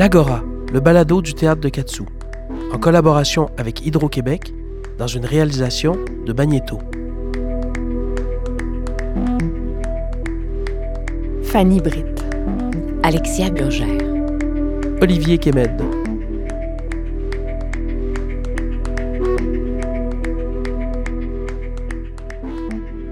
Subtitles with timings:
[0.00, 2.04] L'Agora, le balado du théâtre de Katsu,
[2.72, 4.54] en collaboration avec Hydro-Québec,
[4.96, 6.78] dans une réalisation de Magneto.
[11.42, 12.24] Fanny Britt.
[13.02, 14.00] Alexia Burgère.
[15.02, 15.82] Olivier Kemed.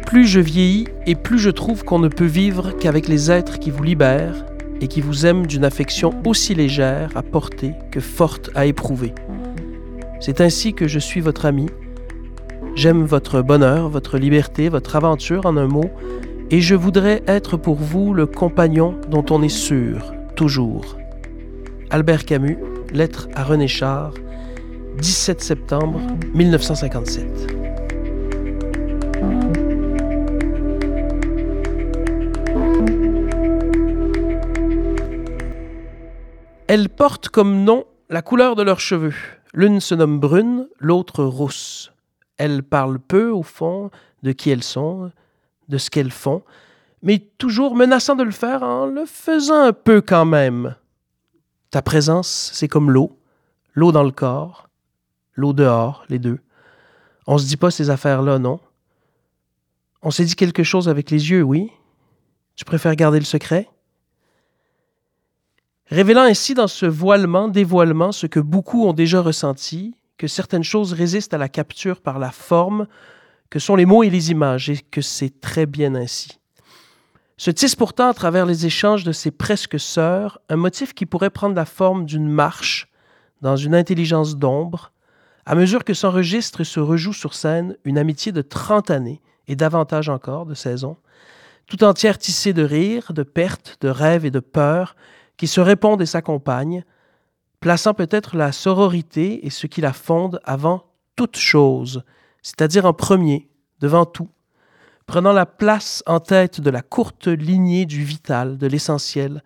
[0.06, 3.70] Plus je vieillis et plus je trouve qu'on ne peut vivre qu'avec les êtres qui
[3.70, 4.46] vous libèrent
[4.80, 9.12] et qui vous aiment d'une affection aussi légère à porter que forte à éprouver.
[10.20, 11.66] C'est ainsi que je suis votre ami.
[12.74, 15.90] J'aime votre bonheur, votre liberté, votre aventure en un mot,
[16.50, 20.96] et je voudrais être pour vous le compagnon dont on est sûr, toujours.
[21.90, 22.58] Albert Camus,
[22.92, 24.14] lettre à René Char,
[25.00, 26.00] 17 septembre
[26.34, 27.58] 1957.
[36.68, 39.14] Elles portent comme nom la couleur de leurs cheveux.
[39.54, 41.92] L'une se nomme brune, l'autre rousse.
[42.36, 43.90] Elles parlent peu, au fond,
[44.22, 45.10] de qui elles sont,
[45.68, 46.42] de ce qu'elles font,
[47.02, 50.74] mais toujours menaçant de le faire en le faisant un peu quand même.
[51.70, 53.18] Ta présence, c'est comme l'eau,
[53.72, 54.68] l'eau dans le corps,
[55.36, 56.38] l'eau dehors, les deux.
[57.26, 58.60] On se dit pas ces affaires-là, non?
[60.02, 61.72] On s'est dit quelque chose avec les yeux, oui?
[62.56, 63.70] Tu préfères garder le secret?
[65.90, 70.92] Révélant ainsi dans ce voilement, dévoilement, ce que beaucoup ont déjà ressenti, que certaines choses
[70.92, 72.86] résistent à la capture par la forme,
[73.50, 76.38] que sont les mots et les images, et que c'est très bien ainsi.
[77.36, 81.30] Se tisse pourtant à travers les échanges de ces presque sœurs un motif qui pourrait
[81.30, 82.88] prendre la forme d'une marche
[83.42, 84.92] dans une intelligence d'ombre,
[85.46, 89.56] à mesure que s'enregistre et se rejoue sur scène une amitié de trente années, et
[89.56, 90.98] davantage encore de saisons,
[91.66, 94.96] tout entière tissée de rires, de pertes, de rêves et de peurs,
[95.38, 96.84] qui se répondent et s'accompagnent,
[97.60, 100.84] plaçant peut-être la sororité et ce qui la fonde avant
[101.16, 102.04] toute chose,
[102.42, 103.48] c'est-à-dire en premier,
[103.80, 104.28] devant tout,
[105.06, 109.42] prenant la place en tête de la courte lignée du vital, de l'essentiel,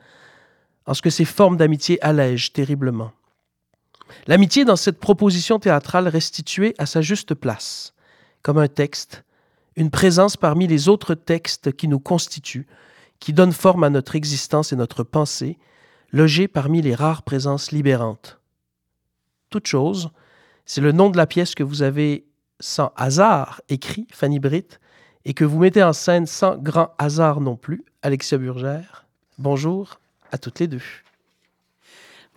[0.86, 3.12] en ce que ces formes d'amitié allègent terriblement.
[4.26, 7.94] L'amitié dans cette proposition théâtrale restituée à sa juste place,
[8.42, 9.24] comme un texte,
[9.76, 12.66] une présence parmi les autres textes qui nous constituent,
[13.20, 15.58] qui donnent forme à notre existence et notre pensée,
[16.12, 18.38] logé parmi les rares présences libérantes.
[19.50, 20.10] Toute chose,
[20.64, 22.24] c'est le nom de la pièce que vous avez
[22.60, 24.80] sans hasard écrit, Fanny Britt,
[25.24, 29.06] et que vous mettez en scène sans grand hasard non plus, Alexia Burgère.
[29.38, 30.82] Bonjour à toutes les deux.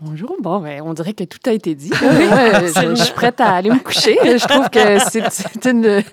[0.02, 0.36] Bonjour.
[0.42, 1.90] Bon, ben, on dirait que tout a été dit.
[1.94, 4.18] je, suis prête à aller me coucher.
[4.22, 6.04] Je trouve que c'est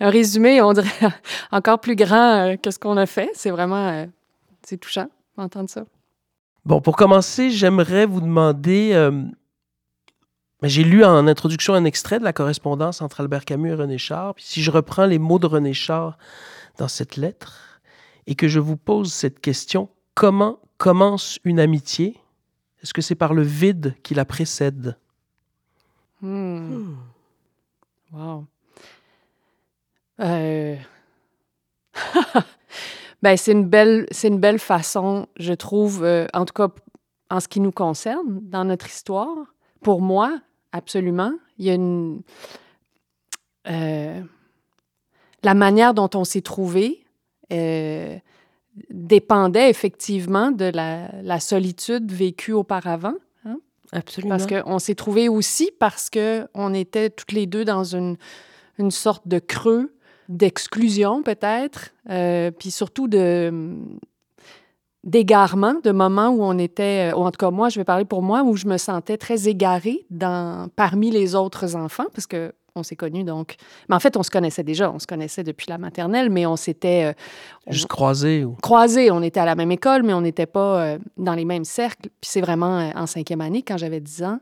[0.00, 0.88] un résumé, on dirait,
[1.52, 3.30] encore plus grand euh, que ce qu'on a fait.
[3.34, 4.06] C'est vraiment euh,
[4.64, 5.06] c'est touchant
[5.36, 5.84] d'entendre ça.
[6.68, 8.90] Bon, pour commencer, j'aimerais vous demander.
[8.92, 9.10] Euh,
[10.60, 13.96] ben, j'ai lu en introduction un extrait de la correspondance entre Albert Camus et René
[13.96, 14.34] Char.
[14.34, 16.18] Puis si je reprends les mots de René Char
[16.76, 17.80] dans cette lettre
[18.26, 22.18] et que je vous pose cette question, comment commence une amitié?
[22.82, 24.98] Est-ce que c'est par le vide qui la précède?
[26.20, 26.96] Hmm.
[28.12, 28.44] Wow.
[30.20, 30.57] Euh...
[33.22, 36.68] Ben, c'est une belle, c'est une belle façon, je trouve, euh, en tout cas
[37.30, 39.36] en ce qui nous concerne, dans notre histoire.
[39.82, 40.40] Pour moi,
[40.72, 42.22] absolument, il y a une
[43.68, 44.20] euh,
[45.42, 47.04] la manière dont on s'est trouvé
[47.52, 48.16] euh,
[48.90, 53.14] dépendait effectivement de la, la, solitude vécue auparavant.
[53.44, 53.58] Hein.
[53.92, 54.36] Absolument.
[54.36, 58.16] Parce qu'on s'est trouvé aussi parce qu'on était toutes les deux dans une,
[58.78, 59.92] une sorte de creux
[60.28, 63.76] d'exclusion peut-être, euh, puis surtout de
[65.04, 68.20] d'égarement, de moments où on était, ou en tout cas moi, je vais parler pour
[68.20, 72.82] moi, où je me sentais très égarée dans, parmi les autres enfants, parce que on
[72.82, 73.56] s'est connus donc.
[73.88, 76.56] Mais en fait, on se connaissait déjà, on se connaissait depuis la maternelle, mais on
[76.56, 77.06] s'était.
[77.06, 78.56] Euh, Juste croisés ou?
[78.62, 81.64] Croisés, on était à la même école, mais on n'était pas euh, dans les mêmes
[81.64, 82.10] cercles.
[82.20, 84.40] Puis c'est vraiment en cinquième année, quand j'avais 10 ans,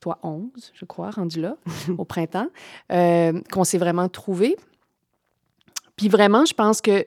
[0.00, 1.56] toi 11, je crois, rendu là,
[1.98, 2.48] au printemps,
[2.88, 4.56] qu'on s'est vraiment trouvés.
[5.96, 7.06] Puis vraiment, je pense que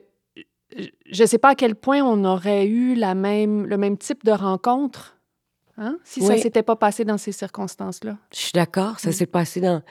[1.10, 4.24] je ne sais pas à quel point on aurait eu la même, le même type
[4.24, 5.16] de rencontre
[5.78, 8.16] hein, si ça ne s'était pas passé dans ces circonstances-là.
[8.32, 8.98] Je suis d'accord.
[8.98, 9.12] Ça mm.
[9.12, 9.82] s'est passé dans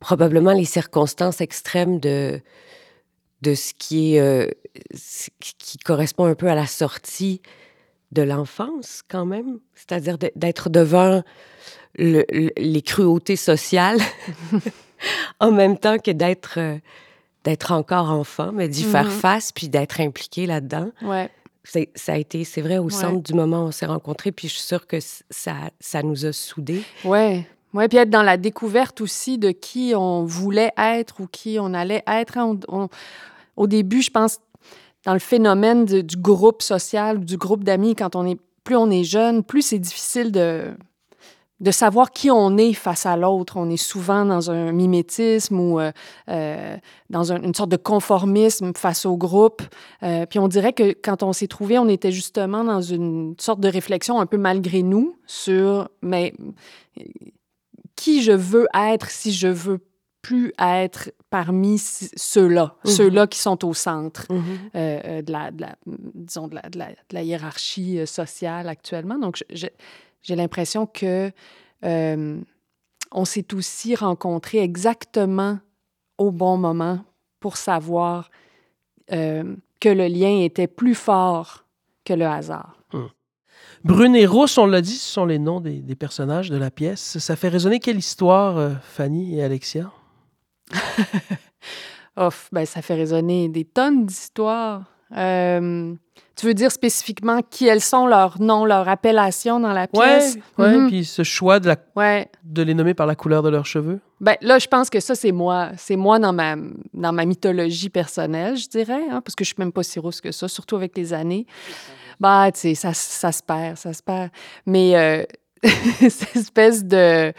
[0.00, 2.40] probablement les circonstances extrêmes de,
[3.42, 4.48] de ce qui, est, euh,
[5.58, 7.40] qui correspond un peu à la sortie
[8.12, 9.58] de l'enfance, quand même.
[9.74, 11.22] C'est-à-dire d'être devant
[11.96, 13.98] les cruautés sociales
[15.40, 16.58] en même temps que d'être.
[16.58, 16.78] Euh,
[17.44, 19.10] d'être encore enfant, mais d'y faire mhm.
[19.10, 20.90] face puis d'être impliqué là-dedans.
[21.02, 21.30] Ouais.
[21.64, 24.54] ça a été, c'est vrai, au centre du moment où on s'est rencontrés, puis je
[24.54, 26.82] suis sûre que ça, ça nous a soudés.
[27.04, 27.46] Ouais.
[27.74, 31.74] Oui, puis être dans la découverte aussi de qui on voulait être ou qui on
[31.74, 32.38] allait être.
[32.38, 32.58] Hein.
[33.56, 34.38] au début, je pense,
[35.04, 39.04] dans le phénomène du groupe social, du groupe d'amis, quand on est plus on est
[39.04, 40.74] jeune, plus c'est difficile de,
[41.60, 43.56] de savoir qui on est face à l'autre.
[43.56, 45.90] On est souvent dans un mimétisme ou euh,
[46.28, 46.76] euh,
[47.10, 49.62] dans une sorte de conformisme face au groupe.
[50.02, 53.60] Euh, puis on dirait que quand on s'est trouvé, on était justement dans une sorte
[53.60, 56.32] de réflexion un peu malgré nous sur mais
[57.96, 59.80] qui je veux être si je veux
[60.28, 64.42] plus être parmi ceux-là, mmh ceux-là qui sont au centre mmh
[64.74, 66.78] de, la, de, la, disons de, la, de,
[67.12, 69.18] la, hiérarchie sociale actuellement.
[69.18, 71.32] Donc, j'ai l'impression que
[71.82, 72.40] euh,
[73.10, 75.60] on s'est aussi rencontrés exactement
[76.18, 77.00] au bon moment
[77.40, 78.30] pour savoir
[79.12, 81.64] euh, que le lien était plus fort
[82.04, 82.76] que le hasard.
[82.92, 83.08] Hum.
[83.82, 87.16] Brune et Rousse, on l'a dit, ce sont les noms des, personnages de la pièce.
[87.18, 89.90] Ça fait résonner quelle histoire, euh, Fanny et Alexia?
[92.16, 94.84] oh, ben, ça fait résonner des tonnes d'histoires.
[96.38, 100.38] Tu veux dire spécifiquement qui elles sont, leurs noms, leur appellation dans la pièce?
[100.56, 100.88] Oui, ouais, mhm.
[100.88, 103.98] puis ce choix de, la, de les nommer par la couleur de leurs cheveux?
[104.20, 105.70] Ben, là, je pense que ça, c'est moi.
[105.76, 106.54] C'est moi dans ma,
[106.94, 110.20] dans ma mythologie personnelle, je dirais, hein, parce que je suis même pas si rousse
[110.20, 111.44] que ça, surtout avec les années.
[112.20, 114.30] Bah, tu sais, ça, ça se perd, ça se perd.
[114.64, 115.24] Mais euh,
[116.08, 117.32] cette espèce de,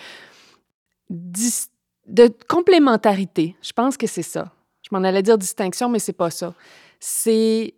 [2.09, 4.51] de complémentarité, je pense que c'est ça.
[4.81, 6.53] Je m'en allais dire distinction, mais c'est pas ça.
[6.99, 7.75] C'est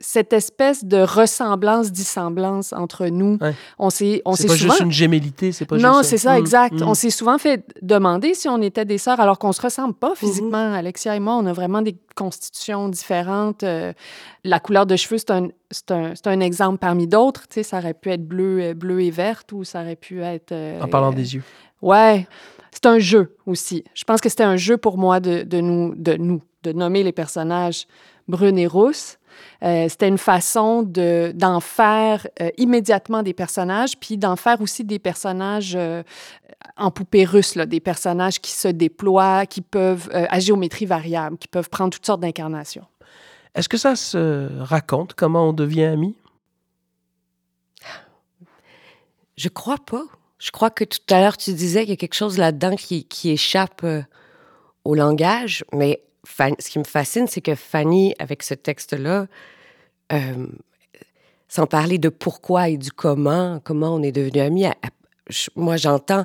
[0.00, 3.38] cette espèce de ressemblance, dissemblance entre nous.
[3.78, 6.38] On s'est, on s'est pas juste une gémellité, c'est pas non, c'est ça, mm.
[6.38, 6.80] exact.
[6.80, 6.88] Mm.
[6.88, 10.14] On s'est souvent fait demander si on était des sœurs, alors qu'on se ressemble pas
[10.14, 10.70] physiquement.
[10.70, 10.78] Mm-hmm.
[10.78, 13.62] Alexia et moi, on a vraiment des constitutions différentes.
[13.62, 13.92] Euh,
[14.44, 17.48] la couleur de cheveux, c'est un, c'est un, c'est un exemple parmi d'autres.
[17.48, 20.22] Tu sais, ça aurait pu être bleu, euh, bleu et verte, ou ça aurait pu
[20.22, 20.52] être.
[20.52, 21.42] Euh, en parlant des yeux.
[21.82, 22.26] Ouais.
[22.72, 23.84] C'est un jeu aussi.
[23.94, 27.02] Je pense que c'était un jeu pour moi de, de nous, de nous, de nommer
[27.02, 27.86] les personnages
[28.28, 29.18] brune et rousse.
[29.62, 34.84] Euh, c'était une façon de, d'en faire euh, immédiatement des personnages, puis d'en faire aussi
[34.84, 36.02] des personnages euh,
[36.76, 41.48] en poupée russe, là, des personnages qui se déploient, qui peuvent, à géométrie variable, qui
[41.48, 42.86] peuvent prendre toutes sortes d'incarnations.
[43.54, 46.16] Est-ce que ça se raconte, comment on devient amis?
[49.36, 50.04] Je crois pas.
[50.38, 53.04] Je crois que tout à l'heure, tu disais qu'il y a quelque chose là-dedans qui,
[53.04, 53.84] qui échappe
[54.84, 56.02] au langage, mais
[56.58, 59.26] ce qui me fascine, c'est que Fanny, avec ce texte-là,
[60.12, 60.46] euh,
[61.48, 64.66] sans parler de pourquoi et du comment, comment on est devenus amis,
[65.56, 66.24] moi j'entends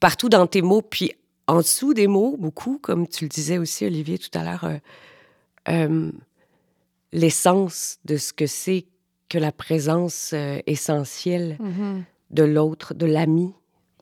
[0.00, 1.12] partout dans tes mots, puis
[1.46, 4.78] en dessous des mots, beaucoup, comme tu le disais aussi, Olivier, tout à l'heure, euh,
[5.68, 6.10] euh,
[7.12, 8.86] l'essence de ce que c'est
[9.28, 10.34] que la présence
[10.66, 12.02] essentielle mm-hmm.
[12.32, 13.54] De l'autre, de l'ami,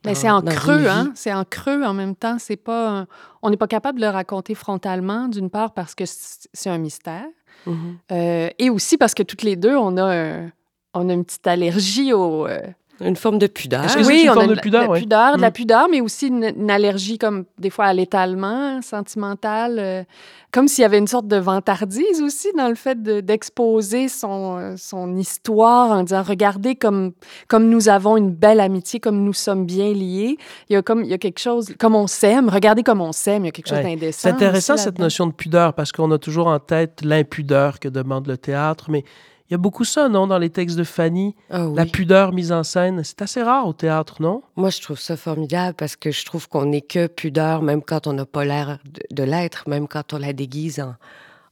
[0.05, 1.11] mais c'est en creux, hein?
[1.15, 2.37] C'est en creux en même temps.
[2.39, 3.05] C'est pas.
[3.41, 7.25] On n'est pas capable de le raconter frontalement, d'une part parce que c'est un mystère,
[7.67, 7.73] mm-hmm.
[8.11, 10.47] euh, et aussi parce que toutes les deux, on a,
[10.93, 12.61] on a une petite allergie au, euh,
[13.01, 13.85] une forme de pudeur.
[14.05, 15.53] Oui, on a de, pudeur, de, pudeur, de la mm.
[15.53, 20.03] pudeur, mais aussi une, allergie comme des fois à l'étalement sentimental, euh,
[20.51, 24.73] comme s'il y avait une sorte de vantardise aussi dans le fait d'exposer son, euh,
[24.77, 27.13] son histoire en disant regardez comme
[27.47, 30.37] comme nous avons une belle amitié, comme nous sommes bien liés.
[30.69, 33.11] Il y a comme il y a quelque chose comme on s'aime, regardez comme on
[33.11, 34.19] s'aime, il y a quelque chose d'indécent.
[34.21, 38.27] C'est intéressant cette notion de pudeur parce qu'on a toujours en tête l'impudeur que demande
[38.27, 39.03] le théâtre, mais
[39.51, 41.35] il y a beaucoup ça, non, dans les textes de Fanny?
[41.49, 43.03] Ah La pudeur mise en scène.
[43.03, 44.43] C'est assez rare au théâtre, non?
[44.55, 48.07] Moi, je trouve ça formidable parce que je trouve qu'on n'est que pudeur, même quand
[48.07, 48.79] on n'a pas l'air
[49.09, 50.95] de, l'être, même quand on la déguise en,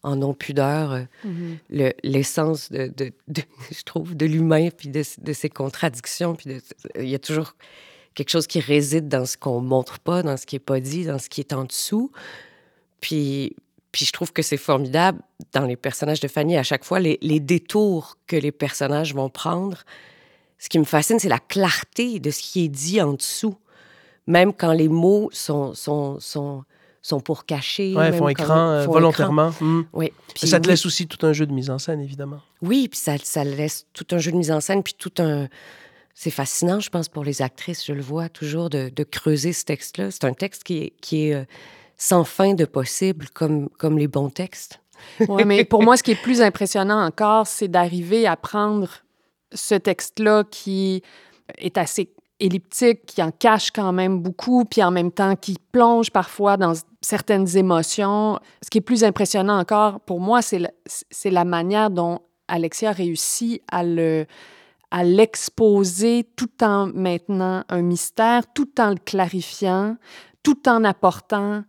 [0.03, 1.07] en non-pudeur.
[1.27, 1.93] Mm-hmm.
[2.05, 2.89] L'essence, de,
[3.69, 6.35] je trouve, de l'humain, puis de, ses contradictions.
[6.35, 6.61] Puis
[6.95, 7.53] il y a toujours
[8.15, 11.03] quelque chose qui réside dans ce qu'on montre pas, dans ce qui est pas dit,
[11.03, 12.13] dans ce qui est en dessous.
[13.01, 13.57] Puis,
[13.91, 15.21] puis je trouve que c'est formidable
[15.53, 19.83] dans les personnages de Fanny, à chaque fois, les, détours que les personnages vont prendre.
[20.57, 23.55] Ce qui me fascine, c'est la clarté de ce qui est dit en dessous.
[24.27, 26.63] Même quand les mots sont, sont, sont,
[27.01, 27.95] sont pour cacher.
[27.95, 29.51] Oui, font écran euh, volontairement.
[29.59, 29.83] Hmm.
[29.93, 30.11] Oui.
[30.35, 32.41] ça te laisse aussi tout un jeu de mise en scène, évidemment.
[32.61, 35.47] Oui, puis ça, ça laisse tout un jeu de mise en scène, puis tout un...
[36.13, 39.63] C'est fascinant, je pense, pour les actrices, je le vois toujours, de, de creuser ce
[39.63, 40.11] texte-là.
[40.11, 41.45] C'est un texte qui est, qui est euh,
[41.99, 44.81] sans fin de possible, comme, comme les bons textes.
[45.27, 48.89] oui, mais pour moi, ce qui est plus impressionnant encore, c'est d'arriver à prendre
[49.53, 51.03] ce texte-là qui
[51.57, 56.09] est assez elliptique, qui en cache quand même beaucoup, puis en même temps qui plonge
[56.09, 58.39] parfois dans certaines émotions.
[58.63, 60.59] Ce qui est plus impressionnant encore pour moi, c'est
[61.29, 64.25] la, manière dont Alexia a réussi à le
[64.91, 69.97] à l'exposer tout en maintenant un mystère, tout en le clarifiant,
[70.41, 71.63] tout en apportant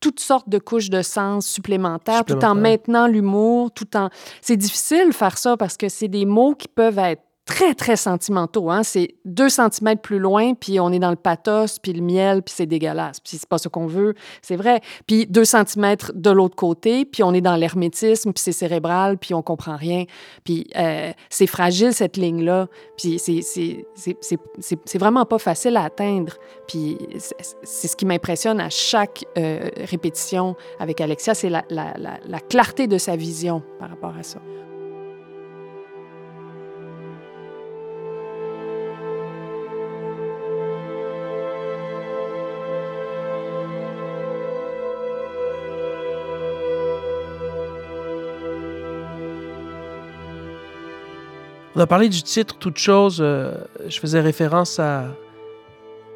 [0.00, 4.08] toutes sortes de couches de sens supplémentaires, tout en maintenant l'humour, tout en...
[4.40, 8.70] C'est difficile faire ça parce que c'est des mots qui peuvent être très, très sentimentaux.
[8.70, 8.84] Hein?
[8.84, 12.54] C'est deux centimètres plus loin, puis on est dans le pathos, puis le miel, puis
[12.56, 13.18] c'est dégueulasse.
[13.18, 14.80] Puis c'est pas ce qu'on veut, c'est vrai.
[15.06, 19.34] Puis deux centimètres de l'autre côté, puis on est dans l'hermétisme, puis c'est cérébral, puis
[19.34, 20.04] on comprend rien.
[20.44, 22.68] Puis euh, c'est fragile, cette ligne-là.
[22.96, 26.34] Puis c'est vraiment pas facile à atteindre.
[26.68, 26.98] Puis
[27.64, 32.38] c'est ce qui m'impressionne à chaque euh, répétition avec Alexia, c'est la, la, la, la
[32.38, 34.38] clarté de sa vision par rapport à ça.
[51.80, 53.20] On a parlé du titre Toute chose.
[53.22, 53.54] Euh,
[53.88, 55.16] je faisais référence à,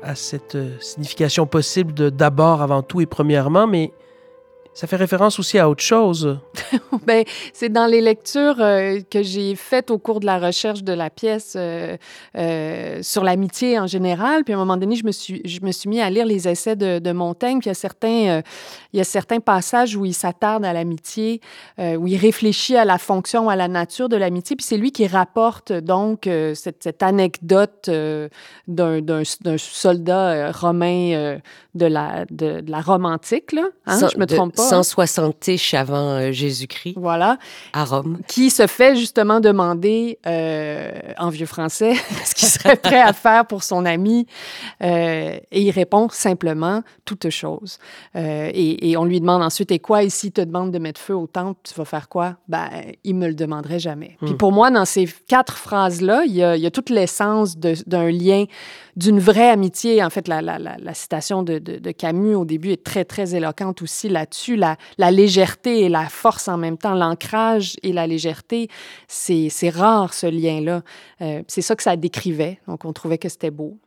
[0.03, 3.91] à cette euh, signification possible de d'abord, avant tout et premièrement, mais
[4.75, 6.37] ça fait référence aussi à autre chose.
[7.07, 10.93] ben, c'est dans les lectures euh, que j'ai faites au cours de la recherche de
[10.93, 11.97] la pièce euh,
[12.37, 14.43] euh, sur l'amitié en général.
[14.43, 16.49] Puis à un moment donné, je me suis, je me suis mis à lire les
[16.49, 17.61] essais de, de Montaigne.
[17.61, 18.43] Puis il y a certains,
[18.93, 21.41] il y a certains passages où il s'attarde à l'amitié,
[21.79, 24.57] où il réfléchit à la fonction, à la nature de l'amitié.
[24.57, 27.89] Puis c'est lui qui rapporte donc cette, cette, anecdote
[28.67, 29.23] d'un
[29.57, 31.39] soldat romain
[31.75, 33.53] de la, de, la Rome antique.
[33.53, 34.09] Là, hein?
[34.13, 34.64] je me trompe pas?
[34.69, 36.95] 160 avant euh, Jésus-Christ.
[36.97, 37.39] Voilà.
[37.73, 38.19] À Rome.
[38.27, 41.95] Qui se fait justement demander euh, en vieux français
[42.25, 44.27] ce qu'il serait prêt à faire pour son ami.
[44.83, 47.79] Euh, et il répond simplement toute chose.
[48.15, 51.27] Et, et, on lui demande ensuite Et quoi, ici, te demande de mettre feu au
[51.27, 52.37] temple, tu vas faire quoi?
[52.49, 52.69] Ben,
[53.03, 54.17] il me le demanderait jamais.
[54.23, 54.37] Puis hmm.
[54.37, 58.11] pour moi, dans ces quatre phrases-là, il y a, il y a toute l'essence d'un
[58.11, 58.45] lien
[58.97, 60.03] d'une vraie amitié.
[60.03, 63.35] En fait, la, la, la, citation de, de, de, Camus au début est très, très
[63.35, 64.57] éloquente aussi là-dessus.
[64.57, 64.77] La,
[65.11, 68.69] légèreté et la force en même temps, l'ancrage et la légèreté,
[69.09, 70.83] c'est rare ce lien-là.
[71.21, 72.61] Euh, c'est ça que ça décrivait.
[72.69, 73.79] Donc, on trouvait que c'était beau.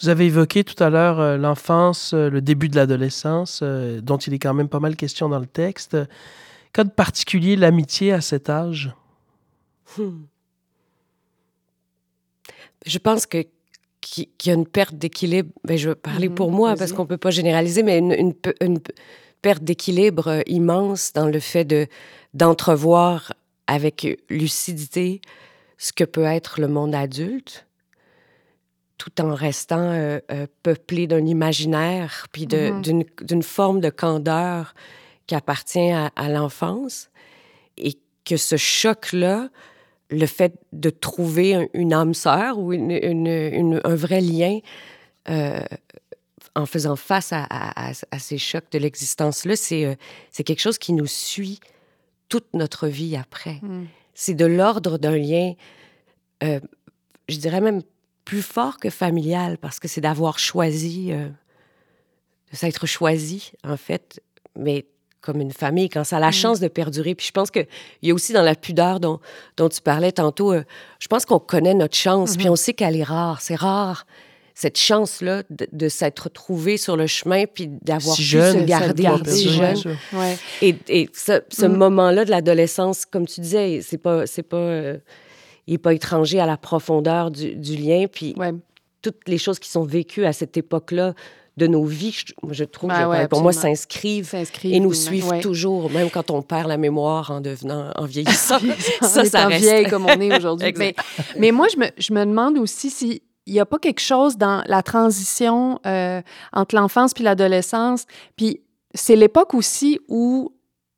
[0.00, 4.34] Vous avez évoqué tout à l'heure euh, l'enfance, euh, le début de l'adolescence, dont il
[4.34, 5.96] est quand même pas mal question dans le texte.
[6.72, 8.94] Qu'a de particulier l'amitié à cet âge?
[9.98, 10.22] Hmm.
[12.86, 13.44] Je pense que
[14.12, 15.50] qu'il y a une perte d'équilibre.
[15.64, 18.34] Ben, je veux parler mhm, pour moi parce qu'on ne peut pas généraliser, mais une,
[18.60, 18.78] une,
[19.40, 21.86] perte d'équilibre euh, immense dans le fait de
[22.32, 23.32] d'entrevoir
[23.66, 25.20] avec lucidité
[25.78, 27.66] ce que peut être le monde adulte,
[28.98, 32.82] tout en restant euh, euh, peuplé d'un imaginaire, puis mhm.
[32.82, 34.74] d'une forme de candeur
[35.26, 37.10] qui appartient à, à l'enfance,
[37.78, 39.48] et que ce choc-là
[40.10, 44.60] le fait de trouver une âme sœur ou une, un vrai lien
[45.28, 45.60] euh,
[46.54, 49.94] en faisant face à, ces chocs de l'existence-là, euh,
[50.30, 51.60] c'est quelque chose qui nous suit
[52.28, 53.58] toute notre vie après.
[53.62, 53.86] Hmm.
[54.14, 55.54] C'est de l'ordre d'un lien,
[56.44, 56.60] euh,
[57.28, 57.82] je dirais même
[58.26, 61.30] plus fort que familial, parce que c'est d'avoir choisi, de
[62.52, 64.22] s'être choisi, en fait,
[64.56, 64.86] mais
[65.22, 66.32] comme une famille, quand ça a la mm.
[66.32, 67.14] chance de perdurer.
[67.14, 67.66] Puis je pense qu'il
[68.02, 69.20] y a aussi dans la pudeur dont,
[69.56, 70.64] dont tu parlais tantôt, euh,
[70.98, 72.50] je pense qu'on connaît notre chance, puis mm-hmm.
[72.50, 73.40] on sait qu'elle est rare.
[73.40, 74.06] C'est rare,
[74.54, 79.96] cette chance-là de, s'être trouvé sur le chemin, puis d'avoir pu se garder, si jeune.
[80.60, 81.76] Et, et ce, ce mm.
[81.76, 84.26] moment-là de l'adolescence, comme tu disais, c'est pas...
[84.26, 84.98] C'est pas euh,
[85.68, 88.34] il n'est pas étranger à la profondeur du, du lien, puis
[89.00, 91.14] toutes les choses qui sont vécues à cette époque-là
[91.56, 96.10] de nos vies, je, je trouve, ben pour moi, s'inscrivent et nous suivent toujours, même
[96.10, 98.58] quand on perd la mémoire en devenant, en vieillissant.
[99.02, 99.62] ça, ça reste.
[99.62, 100.72] vieille comme on est aujourd'hui.
[100.76, 100.94] mais,
[101.38, 104.36] mais, moi, je me, je me demande aussi si il n'y a pas quelque chose
[104.36, 108.06] dans la transition euh, entre l'enfance puis l'adolescence.
[108.36, 108.60] Puis
[108.94, 110.52] c'est l'époque aussi où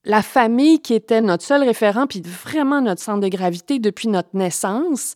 [0.04, 4.30] la famille qui était notre seul référent, puis vraiment notre centre de gravité depuis notre
[4.34, 5.14] naissance,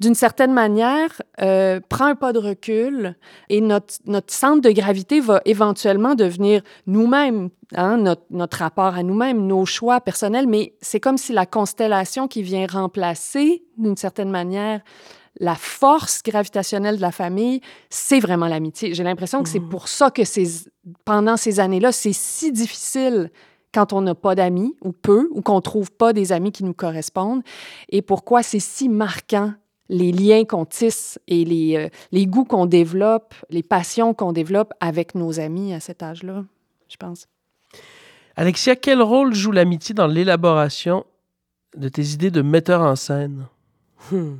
[0.00, 3.16] d'une certaine manière, euh, prend un pas de recul
[3.50, 9.02] et notre, notre centre de gravité va éventuellement devenir nous-mêmes, hein, notre, notre rapport à
[9.02, 14.30] nous-mêmes, nos choix personnels, mais c'est comme si la constellation qui vient remplacer, d'une certaine
[14.30, 14.80] manière,
[15.38, 18.94] la force gravitationnelle de la famille, c'est vraiment l'amitié.
[18.94, 19.68] J'ai l'impression que c'est mmh.
[19.68, 20.22] pour ça que
[21.04, 23.30] pendant ces années-là, c'est si difficile
[23.72, 26.74] quand on n'a pas d'amis ou peu, ou qu'on trouve pas des amis qui nous
[26.74, 27.42] correspondent,
[27.90, 29.52] et pourquoi c'est si marquant
[29.90, 34.72] les liens qu'on tisse et les, euh, les goûts qu'on développe, les passions qu'on développe
[34.80, 36.44] avec nos amis à cet âge-là,
[36.88, 37.26] je pense.
[38.36, 41.04] Alexia, quel rôle joue l'amitié dans l'élaboration
[41.76, 43.46] de tes idées de metteur en scène?
[44.12, 44.36] Hmm.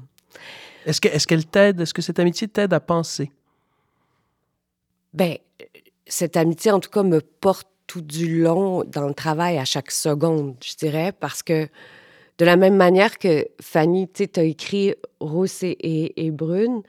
[0.87, 1.81] Est-ce que- est-ce qu'elle t'aide?
[1.81, 3.31] Est-ce que cette amitié t'aide à penser?
[5.13, 5.37] Ben,
[6.07, 9.91] cette amitié, en tout cas, me porte tout du long dans le travail à chaque
[9.91, 11.69] seconde, je dirais, parce que
[12.41, 16.81] de la même manière que Fanny, tu as écrit Rousse et, et, et Brune,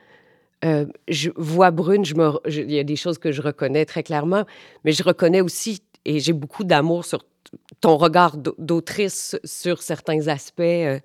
[0.63, 3.83] euh, je vois Brune, je me, je- il y a des choses que je reconnais
[3.85, 4.45] très clairement,
[4.85, 7.25] mais je reconnais aussi, et j'ai beaucoup d'amour sur
[7.81, 10.99] ton regard d'au- d'autrice sur certains aspects, euh,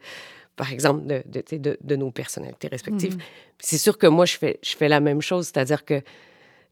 [0.54, 3.16] par exemple, de, de, tu sais, de- de nos personnalités respectives.
[3.16, 3.22] Mhm.
[3.58, 6.02] C'est sûr que moi, je fais, je fais la même chose, c'est-à-dire que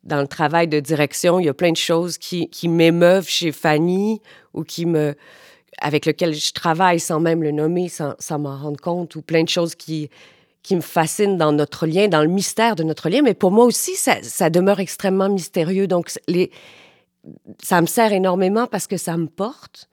[0.04, 3.50] dans le travail de direction, il y a plein de choses qui, qui m'émeuvent chez
[3.50, 4.20] Fanny
[4.52, 5.16] ou qui me
[5.80, 9.42] avec lesquelles je travaille sans même le nommer, sans, sans m'en rendre compte, ou plein
[9.42, 10.10] de choses qui,
[10.62, 13.22] qui me fascinent dans notre lien, dans le mystère de notre lien.
[13.22, 15.86] Mais pour moi aussi, ça, ça demeure extrêmement mystérieux.
[15.86, 16.50] Donc, les,
[17.62, 19.88] ça me sert énormément parce que ça me porte.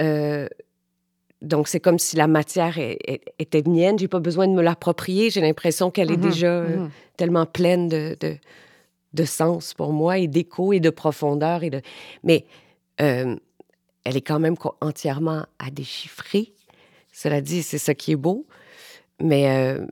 [0.00, 0.48] Euh,
[1.42, 3.98] donc, c'est comme si la matière est- est- était mienne.
[3.98, 5.30] J'ai pas besoin de me l'approprier.
[5.30, 6.90] J'ai l'impression qu'elle est Mhm, déjà euh, mhm.
[7.16, 8.36] tellement pleine de, de,
[9.12, 11.62] de sens pour moi et d'écho et de profondeur.
[11.62, 11.82] Et de...
[12.24, 12.46] Mais
[13.00, 13.36] euh,
[14.06, 16.52] elle est quand même entièrement à déchiffrer.
[17.12, 18.46] Cela dit, c'est ça qui est beau.
[19.20, 19.84] Mais, euh,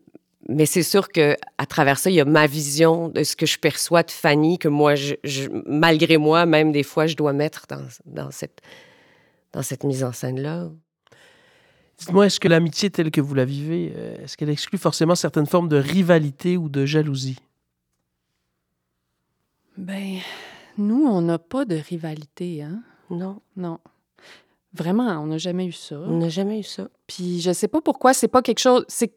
[0.49, 3.47] mais c'est sûr que à travers ça, il y a ma vision de ce que
[3.47, 7.33] je perçois de Fanny, que moi, je, je- malgré moi, même des fois, je dois
[7.33, 8.61] mettre dans, dans, cette,
[9.53, 10.71] dans cette mise en scène-là.
[11.99, 15.47] Dites-moi, est-ce que l'amitié telle que vous la vivez, euh, est-ce qu'elle exclut forcément certaines
[15.47, 17.39] formes de rivalité ou de jalousie?
[19.77, 20.19] Ben,
[20.79, 22.83] nous, on n'a pas de rivalité, hein?
[23.11, 23.79] Non, Non.
[24.75, 25.97] Vraiment, on n'a jamais eu ça.
[25.97, 26.89] on n'a jamais eu ça.
[27.07, 28.85] Puis je sais pas pourquoi, c'est pas quelque chose.
[28.89, 29.13] C'est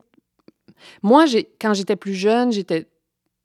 [1.01, 2.87] moi, j'ai quand j'étais plus jeune, j'étais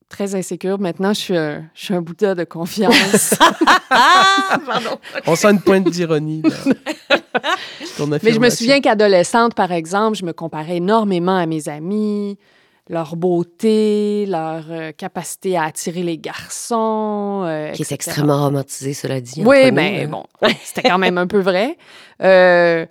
[0.08, 0.78] très insécure.
[0.78, 3.34] Maintenant, je suis un, je suis un Bouddha de confiance.
[3.90, 4.98] Ah, pardon.
[5.26, 6.42] On sent une pointe d'ironie.
[8.22, 12.38] Mais je me souviens qu'adolescente, par exemple, je me comparais énormément à mes amis,
[12.92, 17.42] leur beauté, leur euh, capacité à attirer les garçons.
[17.46, 17.94] euh, Qui est etc.
[17.94, 19.42] extrêmement romantisé, cela dit.
[19.44, 20.08] Oui, mais hein.
[20.08, 20.24] bon,
[20.62, 21.78] c'était quand même un peu vrai.
[22.22, 22.86] Euh,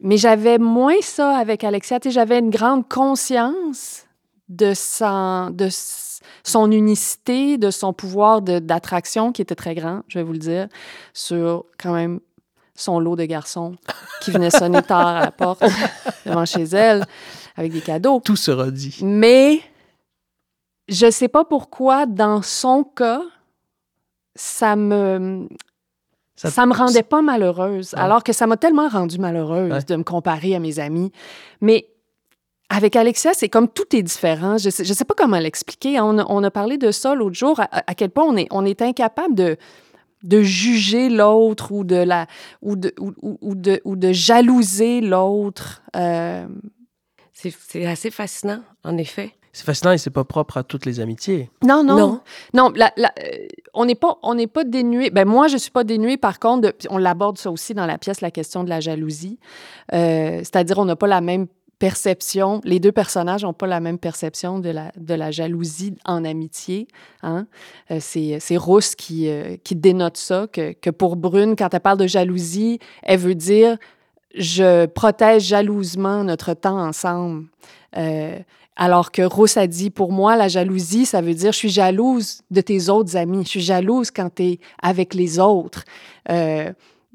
[0.00, 1.98] mais j'avais moins ça avec Alexia.
[2.06, 4.04] J'avais une grande conscience
[4.50, 10.18] de son, de s- son unicité, de son pouvoir d'attraction qui était très grand, je
[10.18, 10.68] vais vous le dire,
[11.14, 12.20] sur quand même
[12.76, 13.76] son lot de garçons
[14.20, 15.62] qui venaient sonner tard à la porte
[16.26, 17.04] devant chez elle
[17.56, 18.20] avec des cadeaux.
[18.24, 18.98] Tout sera dit.
[19.02, 19.60] Mais
[20.88, 23.22] je sais pas pourquoi, dans son cas,
[24.34, 25.48] ça me
[26.36, 29.82] Ça- ça, me rendait pas malheureuse, alors que ça m'a tellement rendue malheureuse Ouais.
[29.84, 31.12] de me comparer à mes amis.
[31.60, 31.86] Mais
[32.68, 34.58] avec Alexia, c'est comme tout est différent.
[34.58, 36.00] Je sais, je sais pas comment l'expliquer.
[36.00, 38.48] On a, on a parlé de ça l'autre jour, à, à quel point on est,
[38.50, 39.56] on est incapable de
[40.24, 42.26] de juger l'autre ou de la
[42.62, 45.82] ou de ou, ou- ou de ou de jalouser l'autre.
[45.96, 46.46] Euh,
[47.32, 49.32] C'est c'est assez fascinant, en effet.
[49.52, 51.48] C'est fascinant et c'est pas propre à toutes les amitiés.
[51.62, 51.96] Non, non.
[51.96, 52.20] Non.
[52.54, 55.10] Non, la- la- euh, on n'est pas, on n'est pas dénué.
[55.10, 56.16] Ben moi, je suis pas dénuée.
[56.16, 59.38] Par contre, de- on l'aborde ça aussi dans la pièce, la question de la jalousie.
[59.92, 61.46] Euh, C'est-à-dire, on n'a pas la même
[62.64, 66.88] Les deux personnages n'ont pas la même perception de la, jalousie en amitié.
[67.22, 67.46] Hein?
[67.90, 72.78] Euh, c'est, Rousse qui, euh, dénote ça, que, pour Brune, quand elle parle de jalousie,
[73.02, 73.76] elle veut dire
[74.36, 77.46] je protège jalousement notre temps ensemble.
[77.96, 78.36] Euh,
[78.74, 82.40] alors que Rousse a dit, pour moi, la jalousie, ça veut dire je suis jalouse
[82.50, 83.44] de tes autres amis.
[83.44, 85.84] Je suis jalouse quand tu es avec les autres.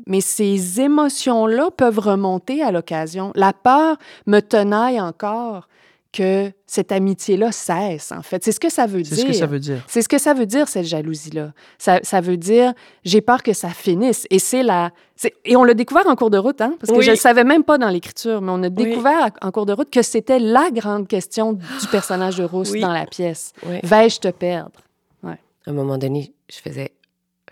[0.08, 3.32] Mais ces émotions-là peuvent remonter à l'occasion.
[3.36, 5.68] La peur me tenaille encore
[6.12, 8.44] que cette amitié-là cesse, en fait.
[8.44, 9.26] C'est ce que ça veut C'est dire.
[9.26, 9.84] ce que ça veut dire.
[9.88, 11.54] C'est ce que ça veut dire, cette jalousie-là.
[11.78, 14.26] Ça, ça veut dire, j'ai peur que ça finisse.
[14.32, 14.90] Et c'est la...
[15.16, 16.74] c'est- Et on l'a découvert en cours de route, hein?
[16.80, 17.04] Parce que Oui.
[17.04, 19.74] je ne le savais même pas dans l'écriture, mais on a découvert en cours de
[19.74, 22.82] route que c'était la grande question du personnage de Rousse Oui.
[22.82, 23.54] dans la pièce.
[23.84, 24.80] Vais-je te perdre?
[25.24, 26.92] À un moment donné, je faisais,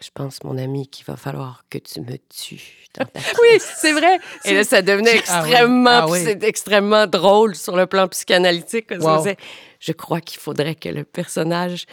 [0.01, 3.93] je pense, mon ami, qu'il va falloir que tu me tues dans ta Oui, c'est
[3.93, 4.19] vrai.
[4.45, 5.53] Et là, ça devenait Ah oui.
[5.87, 6.35] Ah oui.
[6.41, 8.87] extrêmement drôle sur le plan psychanalytique.
[8.87, 9.13] parce que Wow.
[9.13, 9.37] je disais,
[9.79, 11.85] Je crois qu'il faudrait que le personnage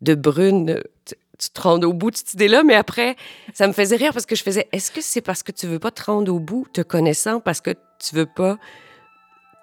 [0.00, 3.16] de Brune, tu, tu te rendes au bout de cette idée-là, mais après,
[3.54, 5.78] ça me faisait rire parce que je faisais, est-ce que c'est parce que tu veux
[5.78, 8.58] pas te rendre au bout, te connaissant, parce que tu veux pas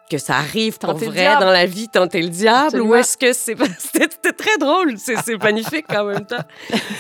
[0.10, 2.90] que ça arrive pour vrai dans la vie, tenter le diable, Absolument.
[2.90, 3.56] ou est-ce que c'est...
[3.78, 6.44] C'était très drôle, c'est c'est magnifique en même temps.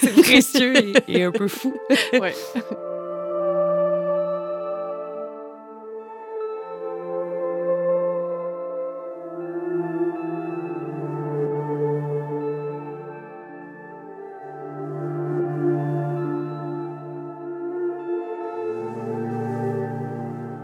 [0.02, 1.74] C'est précieux et, et un peu fou.
[2.14, 2.34] Ouais.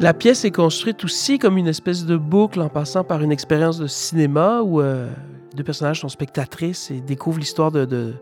[0.06, 3.80] La pièce est construite aussi comme une espèce de boucle en passant par une expérience
[3.80, 5.10] de cinéma où euh,
[5.56, 8.14] deux personnages sont spectatrices et découvrent l'histoire de,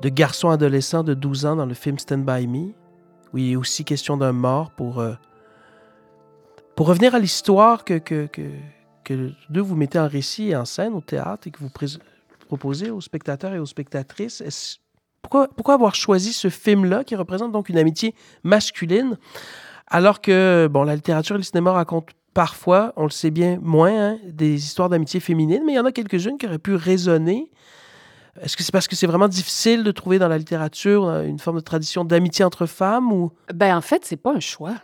[0.00, 2.68] garçons adolescents de 12 ans dans le film Stand By Me,
[3.32, 5.14] où il est aussi question d'un mort pour, euh,
[6.76, 8.52] revenir à l'histoire que, que, que,
[9.02, 11.72] que vous mettez en récit et en scène au théâtre et que vous
[12.46, 14.78] proposez aux spectateurs et aux spectatrices.
[15.22, 19.18] Pourquoi avoir choisi ce film-là qui représente donc une amitié masculine?
[19.90, 24.12] Alors que bon, la littérature et le cinéma racontent parfois, on le sait bien, moins
[24.12, 27.50] hein, des histoires d'amitié féminine, mais il y en a quelques-unes qui auraient pu résonner.
[28.40, 31.38] Est-ce que c'est parce que c'est vraiment difficile de trouver dans la littérature euh, une
[31.38, 33.32] forme de tradition d'amitié entre femmes ou?
[33.52, 34.74] Ben, en fait, c'est pas un choix.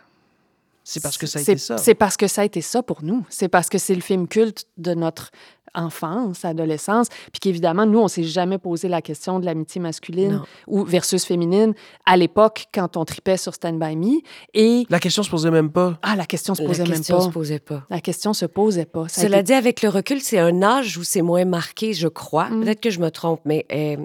[0.87, 1.77] C'est parce que ça a été ça?
[1.77, 3.25] C'est parce que ça a été ça pour nous.
[3.29, 5.31] C'est parce que c'est le film culte de notre
[5.77, 10.43] enfance, adolescence, puis qu'évidemment, nous, on s'est jamais posé la question de l'amitié masculine Non.
[10.67, 11.73] ou versus féminine
[12.05, 14.21] à l'époque quand on tripait sur Stand By Me.
[14.53, 15.99] Et La question se posait même pas.
[16.01, 17.23] ah, la question se La posait même question pas.
[17.25, 17.83] se posait pas.
[17.89, 19.09] La question se posait pas.
[19.09, 22.07] Ça Cela été- dit, avec le recul, c'est un âge où c'est moins marqué, je
[22.07, 22.49] crois.
[22.49, 22.61] Mm.
[22.63, 23.97] Peut-être que je me trompe, mais euh,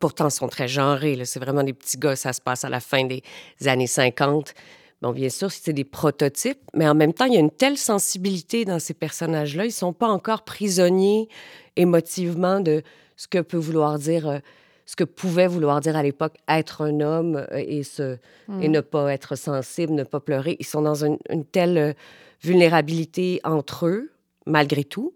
[0.00, 1.18] pourtant, ils sont très genrés.
[1.24, 2.16] C'est vraiment des petits gars.
[2.16, 3.22] Ça se passe à la fin des
[3.64, 4.52] années 50.
[5.00, 7.78] Bon, bien sûr, c'est des prototypes, mais en même temps, il y a une telle
[7.78, 9.64] sensibilité dans ces personnages-là.
[9.64, 11.28] Ils sont pas encore prisonniers
[11.76, 12.82] émotivement de
[13.16, 14.38] ce que peut vouloir dire, euh,
[14.86, 18.62] ce que pouvait vouloir dire à l'époque être un homme euh, et, se, Mm.
[18.62, 20.56] et ne pas être sensible, ne pas pleurer.
[20.58, 21.92] Ils sont dans une, une telle euh,
[22.42, 24.10] vulnérabilité entre eux,
[24.46, 25.14] malgré tout,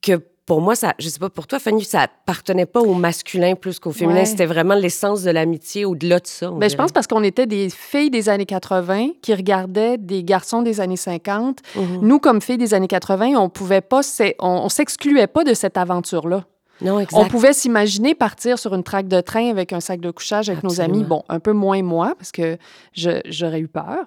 [0.00, 3.54] que pour moi, ça, je sais pas pour toi, Fanny, ça appartenait pas au masculin
[3.54, 4.20] plus qu'au féminin.
[4.20, 4.24] Ouais.
[4.24, 6.50] C'était vraiment l'essence de l'amitié au-delà de ça.
[6.50, 10.24] on Ben, je pense parce qu'on était des filles des années 80 qui regardaient des
[10.24, 11.58] garçons des années 50.
[11.76, 11.98] Mhm.
[12.00, 14.00] Nous, comme filles des années 80, on pouvait pas,
[14.38, 16.44] on, on s'excluait pas de cette aventure-là.
[16.80, 17.20] Non, exact.
[17.20, 20.64] On pouvait s'imaginer partir sur une traque de train avec un sac de couchage avec
[20.64, 21.04] nos amis.
[21.04, 22.56] Bon, un peu moins moi, parce que
[22.94, 24.06] j'aurais eu peur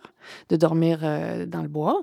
[0.49, 2.01] de dormir euh, dans le bois.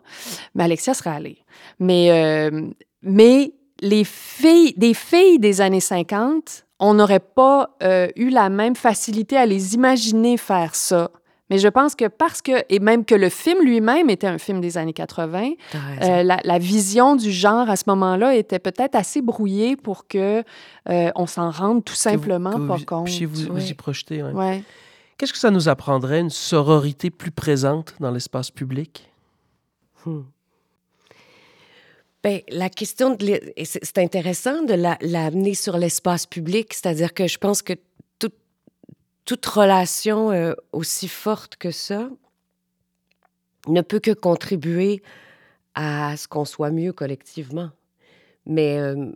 [0.54, 1.38] Mais Alexia serait allée.
[1.80, 2.68] Mais, euh,
[3.02, 8.76] mais les filles, des filles des années 50, on n'aurait pas euh, eu la même
[8.76, 11.10] facilité à les imaginer faire ça.
[11.50, 14.60] Mais je pense que parce que, et même que le film lui-même était un film
[14.60, 16.12] des années 80, T'as raison.
[16.12, 20.44] euh, la, la vision du genre à ce moment-là était peut-être assez brouillée pour que
[20.90, 23.04] euh, on s'en rende tout Que vous- simplement que vous- pas compte.
[23.06, 24.22] puissiez vous, vous y.
[24.34, 24.62] Ouais.
[25.16, 29.10] Qu'est-ce que ça nous apprendrait, une sororité plus présente dans l'espace public?
[30.04, 30.20] Hmm.
[32.24, 33.16] Ben, la question
[33.64, 37.74] c'est intéressant de la- l'amener sur l'espace public, c'est-à-dire que je pense que
[38.18, 38.34] toute,
[39.24, 42.08] toute relation euh, aussi forte que ça
[43.68, 45.00] ne peut que contribuer
[45.74, 47.70] à ce qu'on soit mieux collectivement.
[48.46, 49.12] Mais, euh,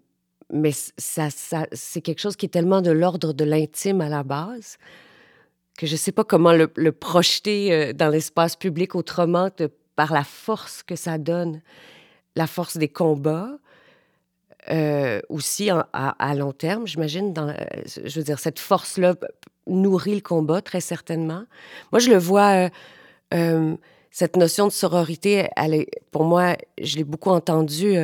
[0.52, 1.28] mais ça,
[1.72, 4.76] c'est quelque chose qui est tellement de l'ordre de l'intime à la base
[5.76, 9.70] que je ne sais pas comment le, le projeter euh, dans l'espace public autrement que
[9.96, 11.62] par la force que ça donne,
[12.36, 13.50] la force des combats,
[14.70, 17.32] euh, aussi en- à, à long terme, j'imagine.
[17.32, 17.52] dans,
[17.86, 19.14] Je veux dire, cette force-là
[19.66, 21.44] nourrit le combat, très certainement.
[21.90, 22.68] Moi, je le vois, euh,
[23.34, 23.76] euh,
[24.10, 27.96] cette notion de sororité, elle est, pour moi, je l'ai beaucoup entendue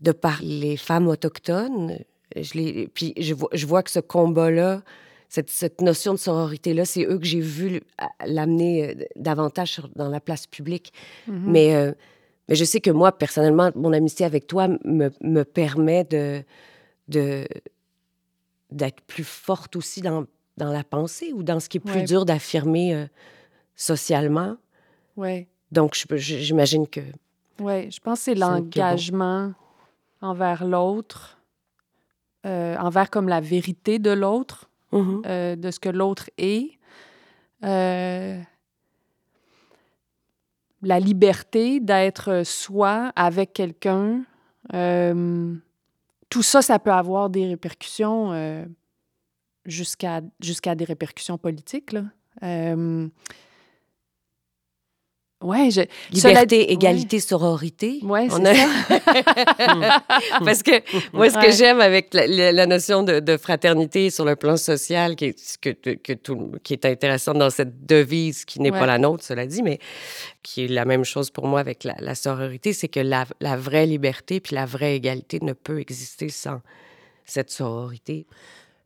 [0.00, 1.98] de par les femmes autochtones.
[2.36, 4.82] Je puis je vois, je vois que ce combat-là,
[5.28, 7.80] cette, cette notion de sororité-là, c'est eux que j'ai vu
[8.26, 10.92] l'amener davantage sur- dans la place publique.
[11.26, 11.42] Mhm.
[11.46, 11.94] Mais,
[12.48, 16.42] mais je sais que moi, personnellement, mon amitié avec toi me, me permet de,
[17.08, 17.46] de,
[18.70, 20.24] d'être plus forte aussi dans,
[20.56, 22.04] dans la pensée ou dans ce qui est plus Ouais.
[22.04, 23.06] dur d'affirmer euh,
[23.76, 24.56] socialement.
[25.16, 25.46] Ouais.
[25.72, 27.00] Donc, j'imagine que...
[27.60, 27.88] Ouais.
[27.90, 29.52] Je pense que c'est l'engagement
[30.20, 31.38] envers l'autre,
[32.46, 35.22] euh, envers comme la vérité de l'autre, Mhm.
[35.26, 36.70] euh, de ce que l'autre est.
[40.82, 44.22] La liberté d'être soi avec quelqu'un.
[44.74, 45.54] euh,
[46.30, 48.64] tout ça, ça peut avoir des répercussions euh,
[49.64, 51.92] jusqu'à jusqu'à des répercussions politiques.
[51.92, 52.04] Là.
[52.42, 53.08] Euh,
[55.42, 58.00] ouais, je, cela- Liberté, égalité, sororité.
[58.02, 60.02] Ouais, c'est a- ça.
[60.44, 60.72] Parce que
[61.16, 61.52] moi, ce que Ouais.
[61.52, 66.12] j'aime avec la, notion de, de fraternité sur le plan social, qui est, que, que
[66.12, 68.78] tout, qui est intéressant dans cette devise, qui n'est Ouais.
[68.78, 69.78] pas la nôtre, cela dit, mais
[70.42, 73.56] qui est la même chose pour moi avec la, la sororité, c'est que la, la
[73.56, 76.60] vraie liberté puis la vraie égalité ne peut exister sans
[77.24, 78.26] cette sororité.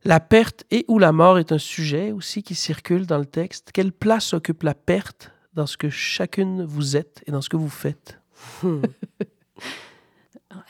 [0.05, 3.69] La perte et ou la mort est un sujet aussi qui circule dans le texte.
[3.73, 7.57] Quelle place occupe la perte dans ce que chacune vous êtes et dans ce que
[7.57, 8.19] vous faites?
[8.61, 8.81] Hmm.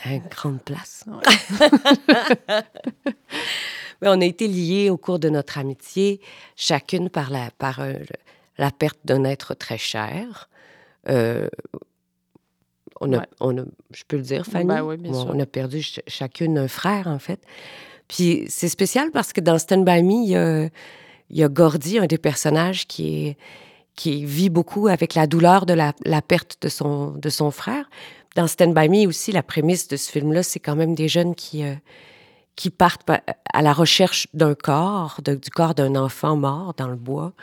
[0.05, 1.05] Une grande place.
[4.01, 6.19] Mais on a été liés au cours de notre amitié,
[6.55, 7.93] chacune par la, par un-
[8.57, 10.49] la perte d'un être très cher.
[11.09, 11.47] Euh,
[13.01, 13.25] on a, Ouais.
[13.39, 14.65] on a, je peux le dire, Fanny?
[14.65, 14.97] Ben oui.
[15.09, 17.41] On a perdu ch- chacune un frère, en fait.
[18.07, 20.63] Puis c'est spécial parce que dans Stand By Me, il y a,
[21.29, 23.37] il y a Gordy, un des personnages qui, est,
[23.95, 27.89] qui vit beaucoup avec la douleur de la, perte de son, de son frère.
[28.35, 31.35] Dans Stand By Me aussi, la prémisse de ce film-là, c'est quand même des jeunes
[31.35, 31.75] qui, euh,
[32.55, 33.21] qui partent pa-
[33.53, 37.33] à la recherche d'un corps, du corps d'un enfant mort dans le bois,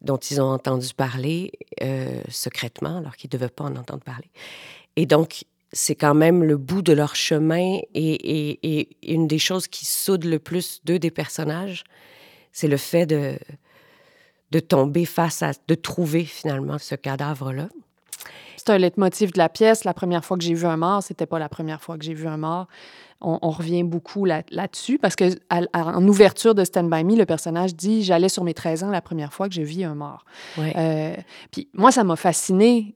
[0.00, 4.30] dont ils ont entendu parler euh, secrètement, alors qu'ils ne devaient pas en entendre parler.
[4.96, 9.84] Et donc, c'est quand même le bout de leur chemin et une des choses qui
[9.84, 11.84] soude le plus deux des personnages,
[12.50, 13.38] c'est le fait de,
[14.50, 17.68] de tomber face à, de trouver finalement ce cadavre-là.
[18.56, 19.84] C'est un leitmotiv de la pièce.
[19.84, 22.12] La première fois que j'ai vu un mort, c'était pas la première fois que j'ai
[22.14, 22.66] vu un mort.
[23.22, 27.04] On, on revient beaucoup là- là-dessus parce que à- à- en ouverture de Stand By
[27.04, 29.82] Me, le personnage dit J'allais sur mes 13 ans la première fois que j'ai vu
[29.82, 30.24] un mort.
[30.58, 30.72] Ouais.
[30.76, 31.14] Euh,
[31.50, 32.94] puis moi, ça m'a fasciné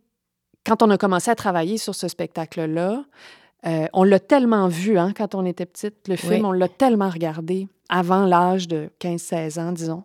[0.66, 3.04] quand on a commencé à travailler sur ce spectacle-là.
[3.66, 7.08] euh, on l'a tellement vu hein, quand on était petite, le film, on l'a tellement
[7.08, 10.04] regardé avant l'âge de 15-16 ans, disons.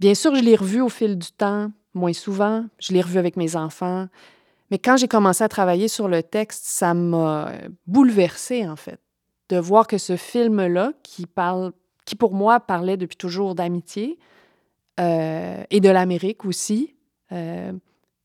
[0.00, 2.64] Bien sûr, je l'ai revu au fil du temps, moins souvent.
[2.78, 4.08] Je l'ai revu avec mes enfants.
[4.70, 7.52] Mais quand j'ai commencé à travailler sur le texte, ça m'a
[7.86, 8.98] bouleversée, en fait,
[9.50, 11.26] de voir que ce film-là, qui
[12.06, 14.18] qui pour moi parlait depuis toujours d'amitié
[14.98, 16.94] euh, et de l'Amérique aussi,
[17.30, 17.72] euh,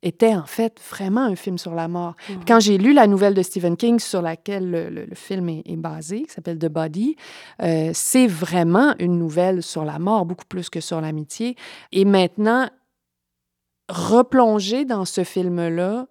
[0.06, 2.16] était en fait vraiment un film sur la mort.
[2.48, 5.64] Quand j'ai lu la nouvelle de Stephen King sur laquelle le, le- le film est,
[5.66, 7.16] est basé, qui s'appelle The Body,
[7.62, 11.56] euh, c'est vraiment une nouvelle sur la mort, beaucoup plus que sur l'amitié.
[11.92, 12.70] Et maintenant,
[13.90, 16.08] replonger dans ce film-là,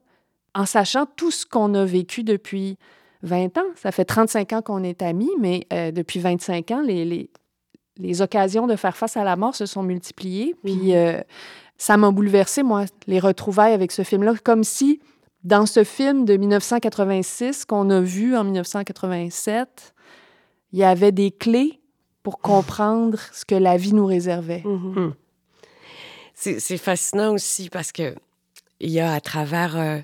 [0.54, 2.76] en sachant tout ce qu'on a vécu depuis
[3.22, 3.62] 20 ans.
[3.76, 7.30] Ça fait 35 ans qu'on est amis, mais euh, depuis 25 ans, les, les,
[7.96, 10.54] les occasions de faire face à la mort se sont multipliées.
[10.62, 10.92] Puis Mhm.
[10.94, 11.20] euh,
[11.76, 15.00] ça m'a bouleversée, moi, les retrouvailles avec ce film-là, comme si
[15.42, 19.94] dans ce film de 1986 qu'on a vu en 1987,
[20.72, 21.80] il y avait des clés
[22.22, 24.62] pour comprendre ce que la vie nous réservait.
[24.64, 24.94] Mhm.
[24.94, 25.12] Hmm.
[26.34, 28.14] C'est c'est fascinant aussi parce que
[28.80, 30.00] il y a à travers euh,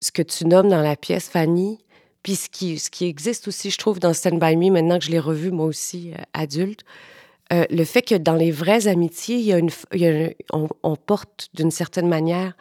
[0.00, 1.78] ce que tu nommes dans la pièce, Fanny,
[2.22, 5.04] puis ce qui, ce qui existe aussi, je trouve, dans Stand By Me, maintenant que
[5.04, 6.84] je l'ai revu moi aussi, euh, adulte,
[7.52, 10.30] euh, le fait que dans les vraies amitiés, il y a une, il y a
[10.52, 12.54] on, on porte d'une certaine manière,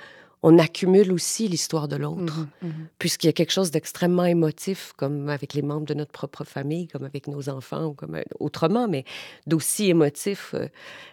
[0.43, 2.87] on accumule aussi l'histoire de l'autre Mhm, mhm.
[2.99, 6.87] puisqu'il y a quelque chose d'extrêmement émotif, comme avec les membres de notre propre famille,
[6.87, 9.03] comme avec nos enfants, ou comme euh, autrement, mais
[9.45, 10.67] d'aussi émotif euh,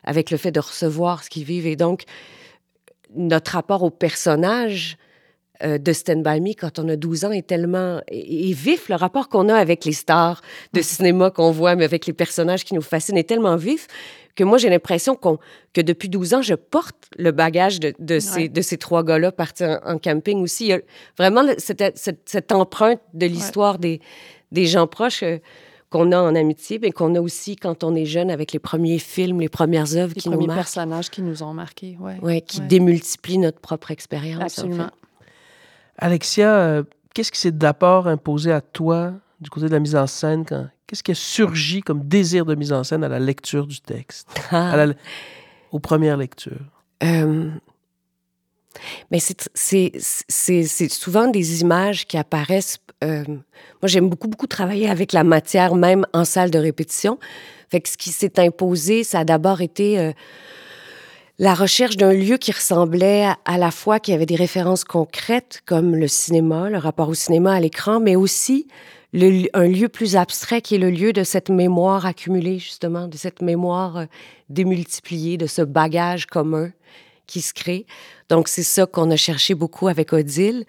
[0.04, 1.66] avec le fait de recevoir ce qu'ils vivent.
[1.66, 2.04] Et donc,
[3.14, 4.98] notre rapport au personnage
[5.62, 8.88] euh, de Stand By Me, quand on a 12 ans, est tellement est, est vif.
[8.88, 10.40] Le rapport qu'on a avec les stars
[10.72, 13.86] de cinéma qu'on voit, mais avec les personnages qui nous fascinent, est tellement vif
[14.34, 15.38] que moi, j'ai l'impression qu'on,
[15.72, 19.30] que depuis 12 ans, je porte le bagage de, de, ces, de ces trois gars-là
[19.30, 20.64] partis en, en camping aussi.
[20.64, 20.80] Il y a
[21.16, 24.00] vraiment cette, cette, cette empreinte de l'histoire des,
[24.50, 25.38] des gens proches euh,
[25.88, 28.98] qu'on a en amitié, mais qu'on a aussi quand on est jeune avec les premiers
[28.98, 30.58] films, les premières œuvres Les qui nous premiers marquent.
[30.58, 32.16] personnages qui nous ont marqués, ouais.
[32.20, 32.66] Ouais, qui Ouais.
[32.66, 34.40] démultiplient notre propre expérience.
[34.40, 34.84] en Absolument.
[34.86, 34.90] fait.
[35.98, 36.82] Alexia, euh,
[37.14, 40.44] qu'est-ce qui s'est d'abord imposé à toi du côté de la mise en scène?
[40.86, 44.28] Qu'est-ce qui a surgi comme désir de mise en scène à la lecture du texte,
[44.50, 44.72] Ah.
[44.72, 44.94] à la-
[45.72, 46.60] aux premières lectures?
[47.02, 47.50] Euh,
[49.10, 52.78] mais c'est- souvent des images qui apparaissent.
[53.02, 53.38] euh, moi,
[53.84, 57.18] j'aime beaucoup, beaucoup travailler avec la matière, même en salle de répétition.
[57.68, 60.12] Fait que ce qui s'est imposé, ça a d'abord été euh,
[61.38, 65.96] la recherche d'un lieu qui ressemblait à, la fois, qui avait des références concrètes, comme
[65.96, 68.68] le cinéma, le rapport au cinéma à l'écran, mais aussi
[69.12, 73.42] un lieu plus abstrait qui est le lieu de cette mémoire accumulée, justement, de cette
[73.42, 74.06] mémoire euh,
[74.48, 76.72] démultipliée, de ce bagage commun
[77.26, 77.86] qui se crée.
[78.28, 80.64] Donc, c'est ça qu'on a cherché beaucoup avec Odile.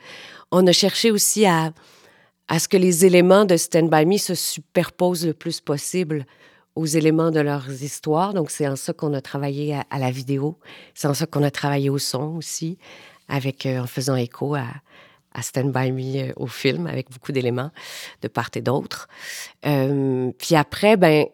[0.52, 1.74] On a cherché aussi à,
[2.48, 6.26] à ce que les éléments de Stand By Me se superposent le plus possible
[6.76, 8.34] aux éléments de leurs histoires.
[8.34, 10.60] Donc, c'est en ça qu'on a travaillé à, la vidéo.
[10.94, 12.78] C'est en ça qu'on a travaillé au son aussi,
[13.30, 14.68] avec, euh, en faisant écho à,
[15.34, 17.72] à Stand By Me euh, au film, avec beaucoup d'éléments
[18.22, 19.08] de part et d'autre.
[19.66, 21.26] Euh, puis après, ben,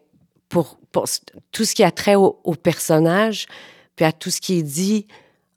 [0.48, 1.06] pour, pour
[1.52, 3.48] tout ce qui a trait au, personnage,
[3.96, 5.08] puis à tout ce qui est dit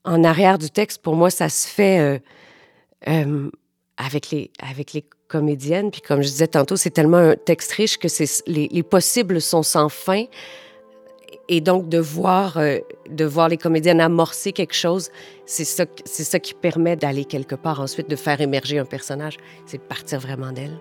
[0.04, 2.22] en arrière du texte, pour moi, ça se fait
[3.96, 5.90] avec, les, avec les comédiennes.
[5.90, 8.08] Puis comme je disais tantôt, c'est tellement un texte riche que
[8.46, 10.24] les, les possibles sont sans fin.
[11.48, 12.78] Et donc, de voir, euh,
[13.10, 15.10] de voir les comédiennes amorcer quelque chose,
[15.44, 19.36] c'est ça, c'est ça qui permet d'aller quelque part ensuite, de faire émerger un personnage.
[19.66, 20.78] C'est de partir vraiment d'elle.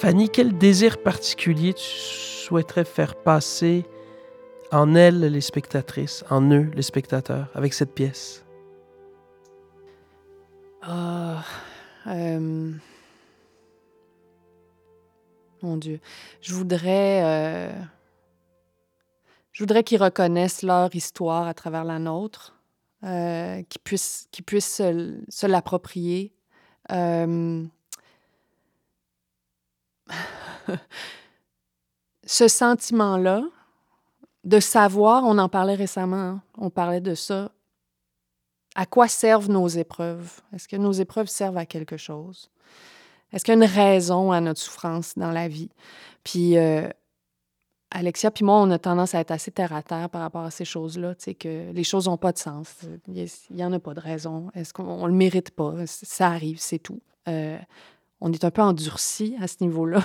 [0.00, 3.84] Fanny, quel désir particulier tu souhaiterais faire passer
[4.72, 8.42] en elles les spectatrices, en eux les spectateurs, avec cette pièce?
[10.88, 11.36] Euh,
[15.60, 16.00] Mon Dieu.
[16.40, 17.22] Je voudrais.
[17.22, 17.70] euh,
[19.52, 22.58] Je voudrais qu'ils reconnaissent leur histoire à travers la nôtre,
[23.04, 26.32] euh, qu'ils puissent, qu'ils puissent se, se l'approprier.
[32.26, 33.42] Ce sentiment-là,
[34.44, 37.50] de savoir, on en parlait récemment, hein, on parlait de ça,
[38.74, 40.40] à quoi servent nos épreuves?
[40.54, 42.50] Est-ce que nos épreuves servent à quelque chose?
[43.32, 45.70] Est-ce qu'il y a une raison à notre souffrance dans la vie?
[46.24, 46.88] Puis euh,
[47.90, 50.50] Alexia puis moi, on a tendance à être assez terre à terre par rapport à
[50.50, 52.76] ces choses-là, tu sais, que les choses n'ont pas de sens.
[53.08, 54.50] Il n'y en a pas de raison.
[54.54, 55.74] Est-ce qu'on on le mérite pas?
[55.86, 57.00] Ça arrive, c'est tout.
[57.28, 57.58] Euh,
[58.20, 60.02] on est un peu endurci à ce niveau-là.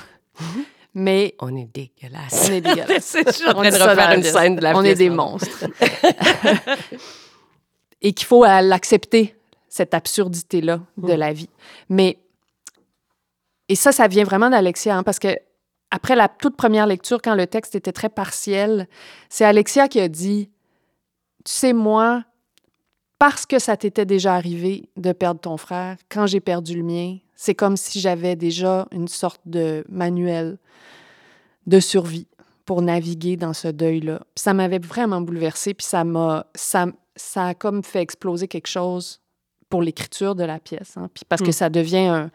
[0.93, 2.47] Mais On est dégueulasse.
[2.49, 3.15] on est dégueulasse.
[3.55, 5.65] On dit de une scène de la On est des monstres.
[8.01, 9.35] Et qu'il faut euh, l'accepter,
[9.67, 11.17] cette absurdité-là de Mm.
[11.17, 11.49] la vie.
[11.89, 12.17] Mais,
[13.67, 15.35] et ça, ça vient vraiment d'Alexia, hein, parce que
[15.91, 18.87] après la toute première lecture, quand le texte était très partiel,
[19.29, 20.49] c'est Alexia qui a dit
[21.43, 22.23] Tu sais, moi,
[23.19, 27.17] parce que ça t'était déjà arrivé de perdre ton frère, quand j'ai perdu le mien,
[27.35, 30.57] c'est comme si j'avais déjà une sorte de manuel
[31.67, 32.27] de survie
[32.65, 34.21] pour naviguer dans ce deuil-là.
[34.35, 39.21] Ça m'avait vraiment bouleversée, puis ça m'a ça, ça a comme fait exploser quelque chose
[39.69, 41.09] pour l'écriture de la pièce, hein.
[41.13, 41.53] Puis parce que Mm.
[41.53, 42.31] ça devient un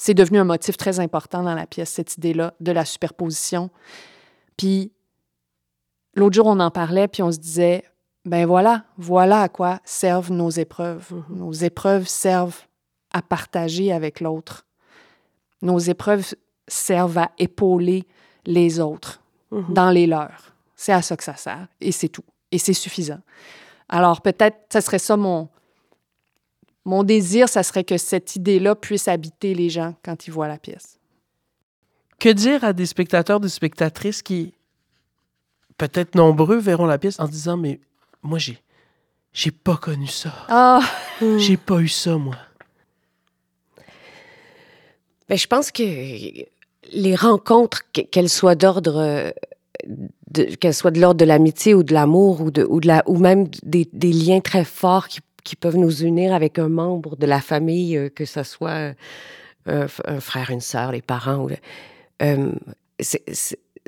[0.00, 3.68] c'est devenu un motif très important dans la pièce cette idée-là de la superposition.
[4.56, 4.92] Puis
[6.14, 7.84] l'autre jour on en parlait, puis on se disait
[8.24, 11.12] ben voilà, voilà à quoi servent nos épreuves.
[11.30, 11.38] Mhm.
[11.38, 12.67] Nos épreuves servent
[13.12, 14.64] à partager avec l'autre.
[15.62, 16.34] Nos épreuves
[16.66, 18.04] servent à épauler
[18.46, 19.72] les autres Mhm.
[19.72, 20.52] dans les leurs.
[20.76, 21.66] C'est à ça que ça sert.
[21.80, 22.24] Et c'est tout.
[22.52, 23.20] Et c'est suffisant.
[23.88, 25.48] Alors peut-être, ça serait ça mon,
[26.84, 30.58] mon désir, ça serait que cette idée-là puisse habiter les gens quand ils voient la
[30.58, 30.98] pièce.
[32.18, 34.52] Que dire à des spectateurs, des spectatrices qui,
[35.78, 37.80] peut-être nombreux, verront la pièce en disant Mais
[38.22, 38.62] moi, j'ai,
[39.32, 40.32] j'ai pas connu ça.
[40.48, 40.80] Ah!
[41.38, 42.36] J'ai pas eu ça, moi.
[45.28, 45.82] Ben, je pense que
[46.92, 49.30] les rencontres, que- qu'elles soient d'ordre, euh,
[50.60, 54.40] qu'elles soient de l'ordre de l'amitié ou de l'amour ou, de, ou, même des, liens
[54.40, 55.20] très forts qui,
[55.56, 58.92] peuvent nous unir avec un membre de la famille, euh, que ce soit
[59.68, 61.46] euh, un, frère, une sœur, les parents.
[61.46, 61.50] Ou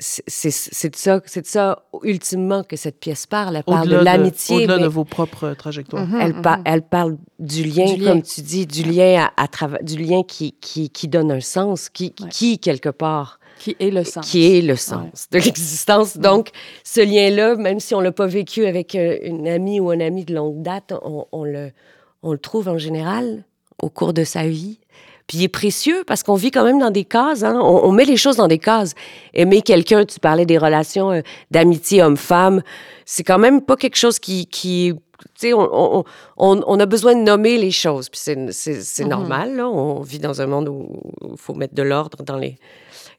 [0.00, 3.56] c'est de ça, c'est de ça ultimement que cette pièce parle.
[3.56, 6.06] Elle parle de l'amitié, au-delà de vos propres trajectoires.
[6.06, 6.62] Mhm, elle, pa- mhm.
[6.64, 8.12] elle parle du lien, Du lien.
[8.12, 12.14] comme tu dis, du lien à, du lien qui, qui, qui donne un sens, qui,
[12.20, 12.28] Ouais.
[12.30, 14.26] qui quelque part, Qui est le sens.
[14.30, 16.16] qui est le sens de l'existence.
[16.16, 16.48] Donc,
[16.82, 20.24] ce lien-là, même si on l'a pas vécu avec euh, une amie ou un ami
[20.24, 21.72] de longue date, on, on le,
[22.22, 23.44] on le trouve en général
[23.82, 24.78] au cours de sa vie.
[25.30, 27.44] Puis il est précieux parce qu'on vit quand même dans des cases.
[27.44, 27.56] Hein?
[27.62, 28.94] On, on met les choses dans des cases.
[29.32, 31.20] Aimer quelqu'un, tu parlais des relations euh,
[31.52, 32.62] d'amitié homme-femme,
[33.06, 34.46] c'est quand même pas quelque chose qui...
[34.48, 36.04] qui tu sais, on,
[36.36, 38.08] on, a besoin de nommer les choses.
[38.08, 38.34] Puis c'est,
[39.04, 39.08] Mhm.
[39.08, 39.68] normal, là.
[39.68, 40.98] On vit dans un monde où
[41.30, 42.56] il faut mettre de l'ordre dans les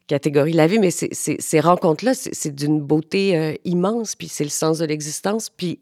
[0.08, 4.50] catégories de la vie, mais ces rencontres-là, c'est, d'une beauté euh, immense, puis c'est le
[4.50, 5.50] sens de l'existence.
[5.50, 5.80] Puis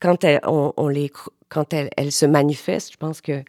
[0.00, 1.12] quand, elles, on, on les,
[1.50, 3.42] quand elles, elles se manifestent, je pense que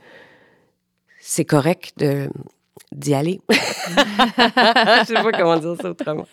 [1.29, 2.29] c'est correct de,
[2.93, 3.41] d'y aller.
[3.49, 6.25] Je sais pas comment dire ça autrement.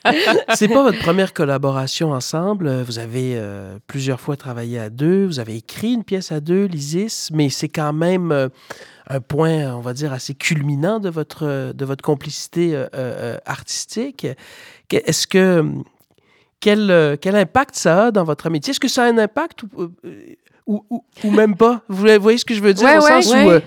[0.55, 2.83] C'est pas votre première collaboration ensemble.
[2.83, 5.27] Vous avez euh, plusieurs fois travaillé à deux.
[5.27, 8.49] Vous avez écrit une pièce à deux, l'Isis, mais c'est quand même euh,
[9.09, 14.27] un point, on va dire, assez culminant de votre, de votre complicité euh, artistique.
[14.89, 15.65] Que- Est-ce que.
[16.61, 18.71] Quel, quel impact ça a dans votre amitié?
[18.71, 19.69] Est-ce que ça a un impact ou,
[20.67, 21.83] ou, ou- ou même pas?
[21.91, 22.87] Vous voyez- voyez ce que je veux dire?
[22.89, 23.57] Ouais, au ouais, sens ouais.
[23.59, 23.61] où.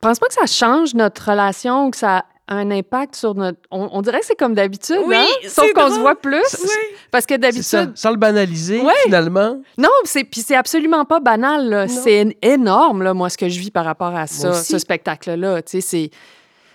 [0.00, 3.58] Pense pas que ça change notre relation ou que ça a un impact sur notre.
[3.70, 5.26] On, on dirait que c'est comme d'habitude, Oui, hein?
[5.42, 6.42] c'est Sauf qu'on se voit plus.
[6.62, 6.68] Oui.
[7.10, 7.92] Parce que d'habitude.
[7.94, 8.92] sans le banaliser, Ouais.
[9.04, 9.60] finalement.
[9.76, 11.86] Non, c'est puis c'est absolument pas banal.
[11.90, 15.60] C'est énorme, là, moi, ce que je vis par rapport à ça, ce spectacle-là.
[15.62, 16.10] Tu sais, c'est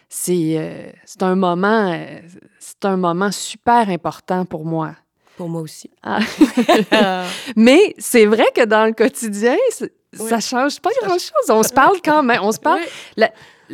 [0.09, 2.19] c'est euh, c'est un moment euh,
[2.59, 4.91] c'est un moment super important pour moi.
[5.37, 5.89] Pour moi aussi.
[6.03, 6.19] Ah.
[7.55, 9.89] Mais c'est vrai que dans le quotidien, Oui.
[10.29, 11.49] ça change pas grand-chose.
[11.49, 12.39] On se parle quand même.
[12.43, 12.81] On se parle.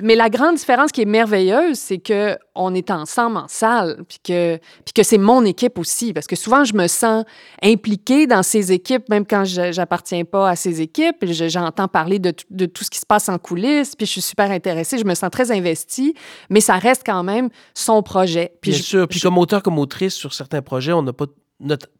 [0.01, 4.19] Mais la grande différence qui est merveilleuse, c'est que on est ensemble en salle, puis
[4.23, 7.25] que, puis que c'est mon équipe aussi, parce que souvent je me sens
[7.61, 11.25] impliquée dans ces équipes, même quand je j'appartiens pas à ces équipes.
[11.25, 14.51] J'entends parler de, de, tout ce qui se passe en coulisses, puis je suis super
[14.51, 16.13] intéressée, je me sens très investie,
[16.49, 18.53] mais ça reste quand même son projet.
[18.61, 21.25] Puis Bien sûr, puis comme auteur, comme autrice sur certains projets, on n'a pas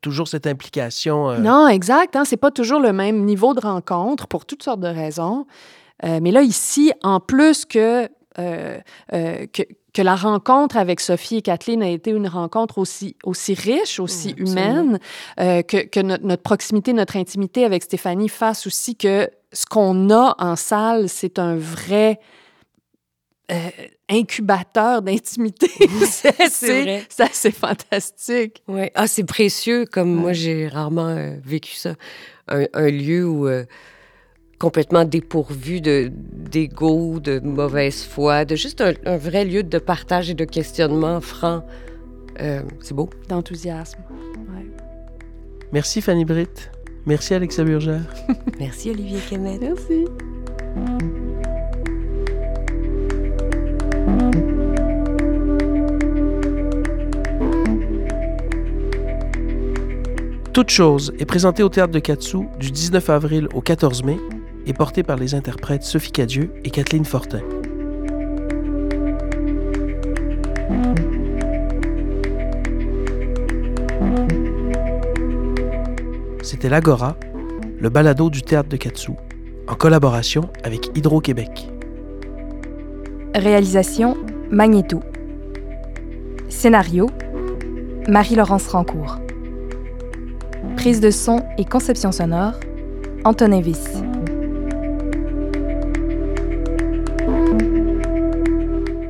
[0.02, 1.30] toujours cette implication.
[1.30, 2.16] Euh, non, exact.
[2.16, 5.46] Hein, c'est pas toujours le même niveau de rencontre pour toutes sortes de raisons.
[6.06, 8.78] Euh, mais là, ici, en plus que, euh,
[9.12, 14.00] que, que, la rencontre avec Sophie et Kathleen a été une rencontre aussi, aussi riche,
[14.00, 15.00] aussi humaine,
[15.38, 20.36] que, que notre, notre, proximité, notre intimité avec Stéphanie fasse aussi que ce qu'on a
[20.40, 22.20] en salle, c'est un vrai
[23.52, 23.70] euh,
[24.10, 25.70] incubateur d'intimité.
[26.06, 28.64] c'est assez fantastique.
[28.68, 28.92] Ouais.
[28.96, 31.96] Ah, c'est précieux, comme moi, j'ai rarement euh, vécu ça.
[32.48, 33.66] Un, lieu où euh,
[34.58, 40.34] complètement dépourvu de d'ego, de mauvaise foi, de juste un, vrai lieu de partage et
[40.34, 41.64] de questionnement franc.
[42.38, 43.10] c'est beau.
[43.28, 44.00] D'enthousiasme.
[45.72, 46.72] Merci Fanny Britt.
[47.06, 48.02] Merci Alexa Burgère.
[48.60, 49.60] Merci Olivier Kemet.
[49.60, 50.06] Merci.
[60.54, 64.18] Toute chose est présentée au théâtre de Katsu du 19 avril au 14 mai
[64.66, 67.42] et portée par les interprètes Sophie Cadieux et Kathleen Fortin.
[76.42, 77.16] C'était l'Agora,
[77.80, 79.12] le balado du théâtre de Katsu,
[79.68, 81.70] en collaboration avec Hydro-Québec.
[83.36, 84.18] Réalisation
[84.50, 85.02] Magnéto.
[86.50, 87.08] Scénario
[88.08, 89.20] Marie-Laurence Rancourt.
[90.80, 92.54] Prise de son et conception sonore,
[93.26, 93.62] Anton.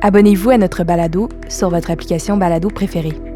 [0.00, 3.29] Abonnez-vous à notre balado sur votre application balado préférée.